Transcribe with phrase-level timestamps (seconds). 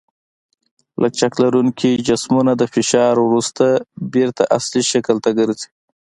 [1.01, 3.65] لچک لرونکي جسمونه د فشار وروسته
[4.13, 5.69] بېرته اصلي شکل ته ګرځي.